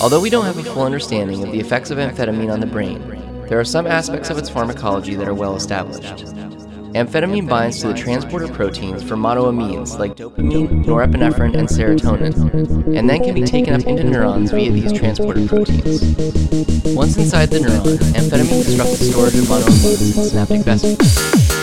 [0.00, 3.06] Although we don't have a full understanding of the effects of amphetamine on the brain,
[3.48, 6.24] there are some aspects of its pharmacology that are well established.
[6.94, 13.22] Amphetamine binds to the transporter proteins for monoamines like dopamine, norepinephrine, and serotonin, and then
[13.22, 16.02] can be taken up into neurons via these transporter proteins.
[16.94, 21.59] Once inside the neuron, amphetamine disrupts the storage of monoamines in synaptic vesicles.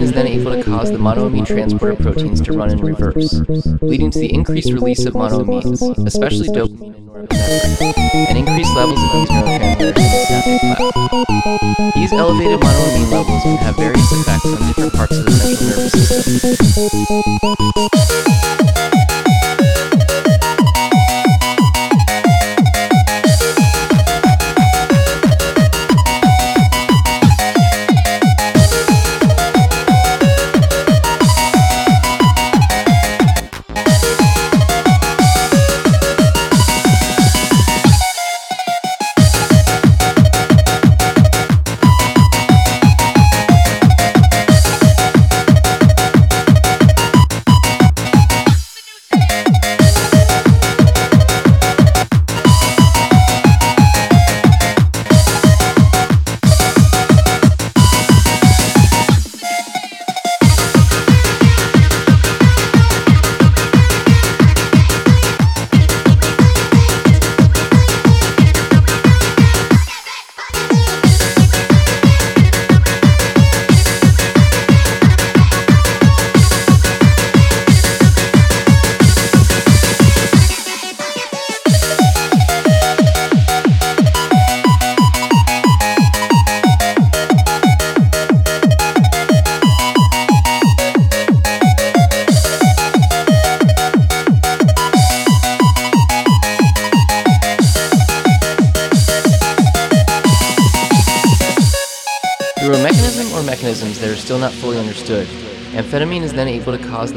[0.00, 3.40] Amphetamine is then able to cause the monoamine transporter proteins to run in reverse,
[3.82, 9.12] leading to the increased release of monoamines, especially dopamine and norepinephrine, and increased levels of
[9.12, 11.94] these neurotransmitters in synaptic.
[11.94, 15.92] These elevated monoamine levels can have various effects on different parts of the central nervous
[17.92, 18.29] system.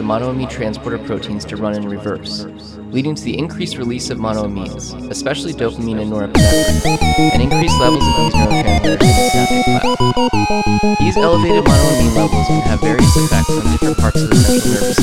[0.03, 2.45] The monoamine transporter proteins to run in reverse,
[2.91, 7.01] leading to the increased release of monoamines, especially dopamine and norepinephrine,
[7.33, 10.99] and increased levels of these neurotransmitters in synaptic.
[10.99, 14.97] These elevated monoamine levels can have various effects on different parts of the central nervous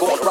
[0.00, 0.27] I'm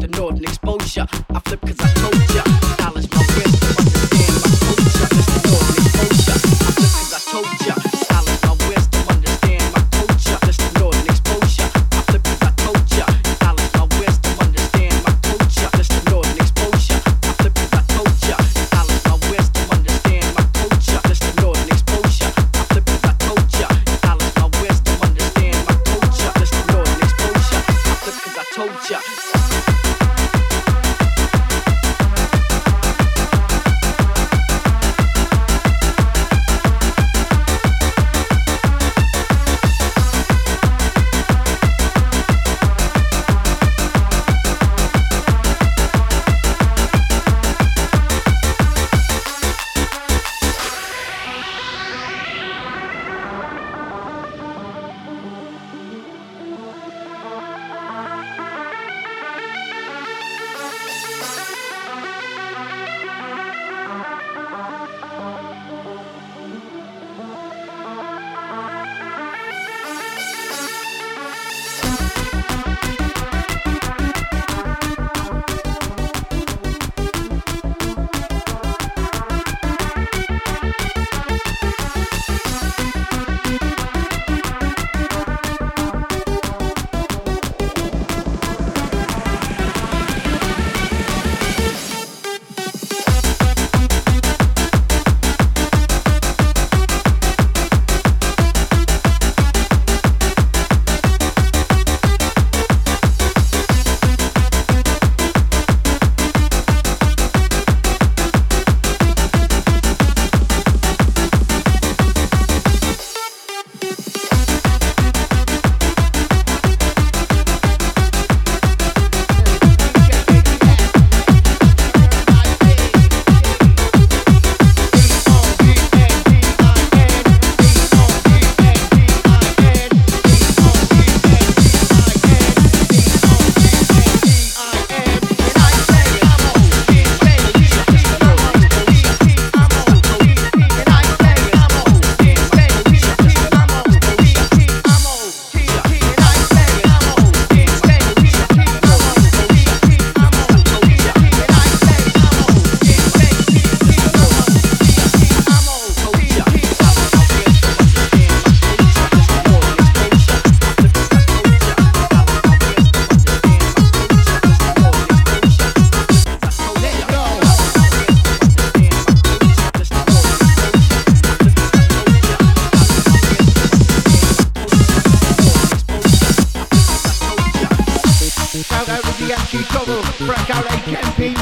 [0.00, 0.16] Mr.
[0.16, 1.06] Northern exposure.
[1.28, 1.79] I flip cause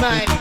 [0.01, 0.39] HMP,